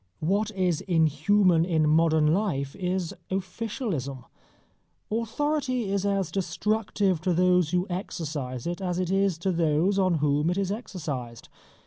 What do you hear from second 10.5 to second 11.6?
is exercised.